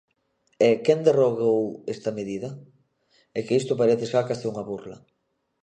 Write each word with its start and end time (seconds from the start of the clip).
E 0.67 0.69
¿quen 0.85 0.99
derrogou 1.07 1.61
esta 1.93 2.11
medida? 2.19 2.49
É 3.37 3.39
que 3.45 3.57
isto 3.61 3.79
parece 3.81 4.05
xa 4.11 4.27
case 4.29 4.45
unha 4.51 4.67
burla. 4.69 4.97